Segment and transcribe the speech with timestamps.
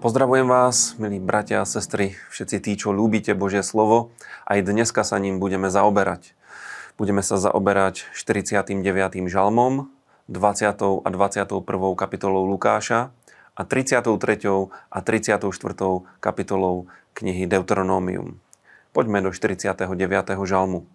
[0.00, 4.16] Pozdravujem vás, milí bratia a sestry, všetci tí, čo ľúbite Božie slovo.
[4.48, 6.32] Aj dneska sa ním budeme zaoberať.
[6.96, 8.80] Budeme sa zaoberať 49.
[9.28, 9.92] žalmom,
[10.24, 11.04] 20.
[11.04, 11.52] a 21.
[12.00, 13.12] kapitolou Lukáša
[13.52, 14.72] a 33.
[14.72, 15.52] a 34.
[16.16, 18.40] kapitolou knihy Deuteronomium.
[18.96, 19.84] Poďme do 49.
[20.48, 20.88] žalmu.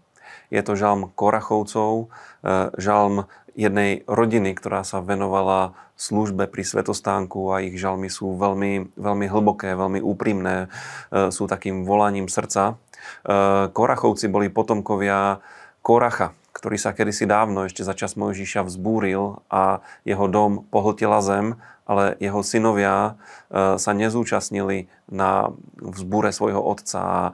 [0.54, 2.08] Je to žalm Korachovcov,
[2.44, 9.00] e, žalm jednej rodiny, ktorá sa venovala službe pri svetostánku a ich žalmy sú veľmi,
[9.00, 10.68] veľmi hlboké, veľmi úprimné,
[11.10, 12.76] e, sú takým volaním srdca.
[12.76, 15.40] E, Korachovci boli potomkovia
[15.80, 21.60] Koracha, ktorý sa kedysi dávno ešte za čas Mojžiša vzbúril a jeho dom pohltila zem
[21.86, 23.14] ale jeho synovia
[23.50, 27.34] e, sa nezúčastnili na vzbúre svojho otca a e,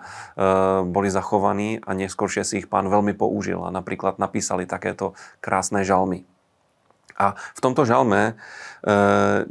[0.86, 6.28] boli zachovaní a neskôršie si ich pán veľmi použil a napríklad napísali takéto krásne žalmy.
[7.16, 8.34] A v tomto žalme e,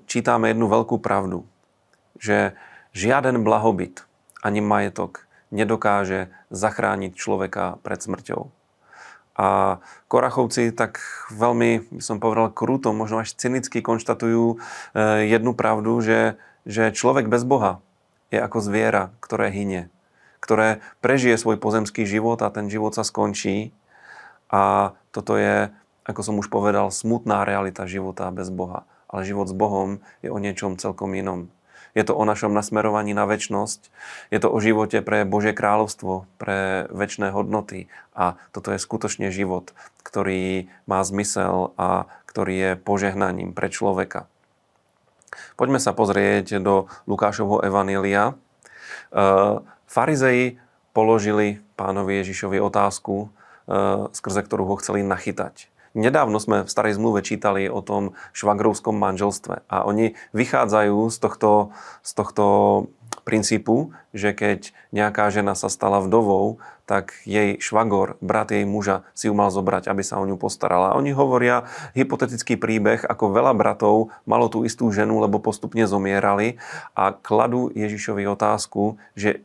[0.05, 1.49] čítame jednu veľkú pravdu,
[2.21, 2.53] že
[2.93, 4.05] žiaden blahobyt
[4.45, 8.60] ani majetok nedokáže zachrániť človeka pred smrťou.
[9.41, 9.81] A
[10.13, 11.01] Korachovci tak
[11.33, 14.57] veľmi, by som povedal, krúto, možno až cynicky konštatujú e,
[15.33, 16.37] jednu pravdu, že,
[16.69, 17.81] že človek bez Boha
[18.29, 19.89] je ako zviera, ktoré hynie,
[20.45, 23.73] ktoré prežije svoj pozemský život a ten život sa skončí.
[24.53, 25.73] A toto je,
[26.05, 28.85] ako som už povedal, smutná realita života bez Boha.
[29.09, 31.49] Ale život s Bohom je o niečom celkom inom.
[31.95, 33.91] Je to o našom nasmerovaní na väčnosť.
[34.31, 37.91] Je to o živote pre Božie kráľovstvo, pre väčšné hodnoty.
[38.15, 39.75] A toto je skutočne život,
[40.07, 44.31] ktorý má zmysel a ktorý je požehnaním pre človeka.
[45.55, 48.35] Poďme sa pozrieť do Lukášovho evanília.
[48.35, 49.23] E,
[49.87, 50.59] Farizei
[50.91, 53.29] položili pánovi Ježišovi otázku, e,
[54.11, 55.70] skrze ktorú ho chceli nachytať.
[55.91, 61.75] Nedávno sme v starej zmluve čítali o tom švagrovskom manželstve a oni vychádzajú z tohto,
[62.07, 62.45] z tohto
[63.27, 69.31] princípu, že keď nejaká žena sa stala vdovou, tak jej švagor, brat jej muža, si
[69.31, 70.99] ju mal zobrať, aby sa o ňu postarala.
[70.99, 76.59] Oni hovoria hypotetický príbeh, ako veľa bratov malo tú istú ženu, lebo postupne zomierali
[76.95, 79.41] a kladú Ježišovi otázku, že e,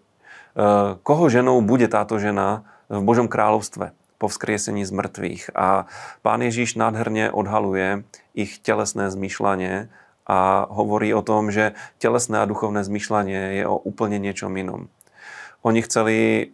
[0.98, 5.44] koho ženou bude táto žena v Božom kráľovstve po vzkriesení z mŕtvych.
[5.56, 5.86] A
[6.24, 9.92] pán Ježíš nádherne odhaluje ich telesné zmyšľanie
[10.26, 14.90] a hovorí o tom, že telesné a duchovné zmyšľanie je o úplne niečom inom.
[15.62, 16.50] Oni chceli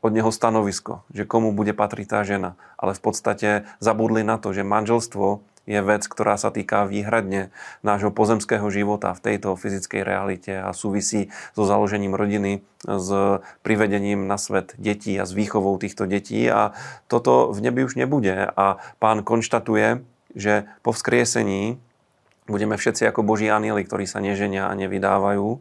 [0.00, 2.56] od neho stanovisko, že komu bude patriť tá žena.
[2.80, 3.48] Ale v podstate
[3.84, 7.52] zabudli na to, že manželstvo je vec, ktorá sa týka výhradne
[7.84, 13.10] nášho pozemského života v tejto fyzickej realite a súvisí so založením rodiny, s
[13.60, 16.72] privedením na svet detí a s výchovou týchto detí a
[17.12, 18.48] toto v nebi už nebude.
[18.56, 20.00] A pán konštatuje,
[20.32, 21.76] že po vzkriesení
[22.48, 25.60] budeme všetci ako boží anieli, ktorí sa neženia a nevydávajú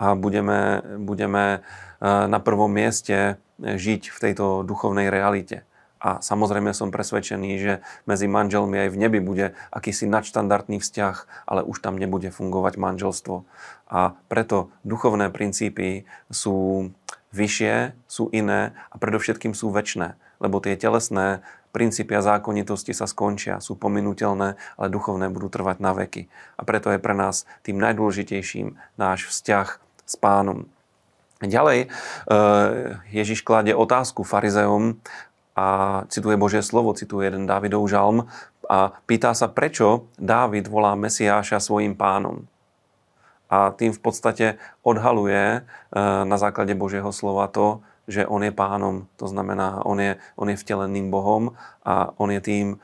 [0.00, 5.62] a budeme, budeme eh, na prvom mieste žiť v tejto duchovnej realite.
[6.04, 7.72] A samozrejme som presvedčený, že
[8.04, 13.48] medzi manželmi aj v nebi bude akýsi nadštandardný vzťah, ale už tam nebude fungovať manželstvo.
[13.88, 16.92] A preto duchovné princípy sú
[17.32, 20.12] vyššie, sú iné a predovšetkým sú väčšie.
[20.44, 21.40] Lebo tie telesné
[21.72, 26.28] princípy a zákonitosti sa skončia, sú pominutelné, ale duchovné budú trvať na veky.
[26.54, 29.68] A preto je pre nás tým najdôležitejším náš vzťah
[30.04, 30.70] s pánom.
[31.42, 31.88] Ďalej, eh,
[33.10, 35.02] Ježiš kladie otázku farizeom,
[35.54, 38.26] a cituje Božie slovo, cituje jeden Dávidov žalm
[38.66, 42.44] a pýta sa, prečo Dávid volá Mesiáša svojim pánom.
[43.46, 44.46] A tým v podstate
[44.82, 45.60] odhaluje e,
[46.26, 50.60] na základe Božieho slova to, že on je pánom, to znamená, on je, on je
[50.60, 52.76] vteleným Bohom a on je tým, e,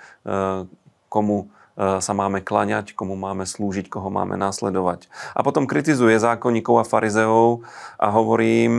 [1.10, 5.10] komu e, sa máme klaňať, komu máme slúžiť, koho máme následovať.
[5.34, 7.66] A potom kritizuje zákonníkov a farizeov
[7.98, 8.74] a hovorí im,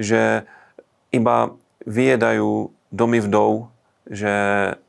[0.00, 0.48] že
[1.12, 1.52] iba
[1.84, 3.74] vyjedajú domy vdov,
[4.06, 4.32] že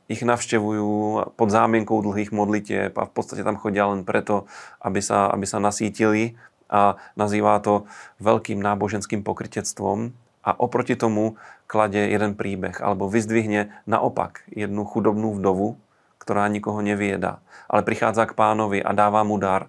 [0.06, 0.90] ich navštevujú
[1.34, 4.46] pod zámienkou dlhých modlitieb a v podstate tam chodia len preto,
[4.78, 6.38] aby sa, aby sa nasítili
[6.70, 7.90] a nazývá to
[8.22, 10.14] veľkým náboženským pokrytectvom
[10.46, 11.34] a oproti tomu
[11.66, 15.74] kladie jeden príbeh alebo vyzdvihne naopak jednu chudobnú vdovu,
[16.22, 19.66] ktorá nikoho nevieda, ale prichádza k pánovi a dáva mu dar.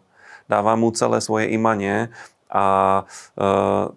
[0.47, 2.07] Dáva mu celé svoje imanie
[2.47, 2.65] a
[3.35, 3.43] e,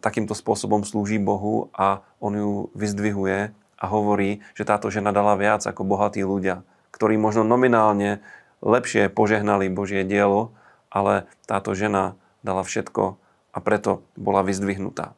[0.03, 5.65] takýmto spôsobom slúži Bohu a on ju vyzdvihuje a hovorí, že táto žena dala viac
[5.65, 6.63] ako bohatí ľudia,
[6.93, 8.21] ktorí možno nominálne
[8.61, 10.53] lepšie požehnali Božie dielo,
[10.93, 13.17] ale táto žena dala všetko
[13.51, 15.17] a preto bola vyzdvihnutá.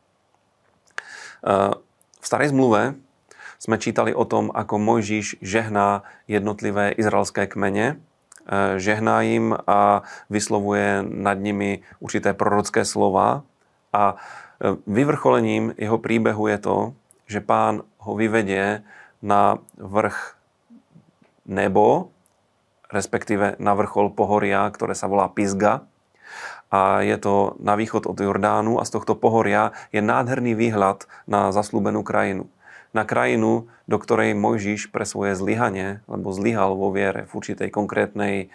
[2.22, 2.94] V starej zmluve
[3.58, 7.98] sme čítali o tom, ako Mojžiš žehná jednotlivé izraelské kmene,
[8.78, 13.46] žehná im a vyslovuje nad nimi určité prorocké slova
[13.92, 16.76] A e, vyvrcholením jeho príbehu je to,
[17.28, 18.82] že pán ho vyvedie
[19.22, 20.34] na vrch
[21.46, 22.10] nebo,
[22.92, 25.86] respektíve na vrchol pohoria, ktoré sa volá Pisga.
[26.72, 31.52] A je to na východ od Jordánu a z tohto pohoria je nádherný výhľad na
[31.52, 32.48] zaslúbenú krajinu.
[32.92, 38.34] Na krajinu, do ktorej Mojžiš pre svoje zlyhanie, lebo zlyhal vo viere v určitej konkrétnej
[38.44, 38.46] e,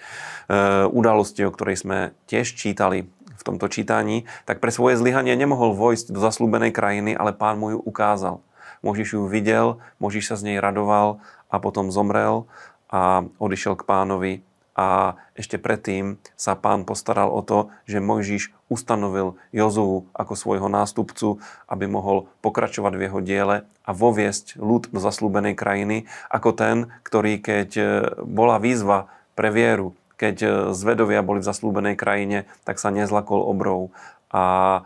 [0.89, 1.97] udalosti, o ktorej sme
[2.29, 7.33] tiež čítali v tomto čítaní, tak pre svoje zlyhanie nemohol vojsť do zaslúbenej krajiny, ale
[7.33, 8.41] pán mu ju ukázal.
[8.85, 12.45] Možiš ju videl, Možiš sa z nej radoval a potom zomrel
[12.87, 14.33] a odišiel k pánovi.
[14.77, 21.41] A ešte predtým sa pán postaral o to, že Mojžiš ustanovil Jozovu ako svojho nástupcu,
[21.65, 27.41] aby mohol pokračovať v jeho diele a voviesť ľud do zaslúbenej krajiny, ako ten, ktorý
[27.41, 27.83] keď e,
[28.21, 33.89] bola výzva pre vieru, keď e, zvedovia boli v zaslúbenej krajine, tak sa nezlakol obrov
[34.27, 34.43] a
[34.77, 34.81] e,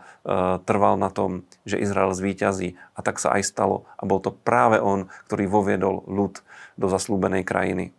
[0.62, 2.78] trval na tom, že Izrael zvíťazí.
[2.94, 3.88] A tak sa aj stalo.
[3.98, 6.42] A bol to práve on, ktorý voviedol ľud
[6.78, 7.90] do zaslúbenej krajiny.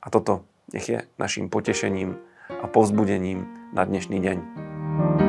[0.00, 2.16] A toto nech je našim potešením
[2.48, 3.44] a povzbudením
[3.76, 5.27] na dnešný deň.